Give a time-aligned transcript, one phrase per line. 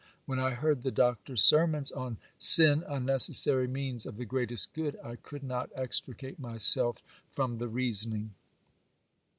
[0.25, 4.97] When I heard the Doctor's sermons on "Sin a Necessary Means of the Greatest Good,"
[5.03, 8.33] I could not extricate myself from the reasoning.